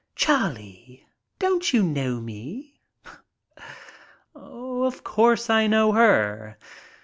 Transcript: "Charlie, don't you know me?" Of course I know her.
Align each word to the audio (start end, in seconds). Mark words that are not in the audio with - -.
"Charlie, 0.15 1.05
don't 1.37 1.71
you 1.73 1.83
know 1.83 2.19
me?" 2.19 2.81
Of 4.33 5.03
course 5.03 5.47
I 5.47 5.67
know 5.67 5.91
her. 5.91 6.57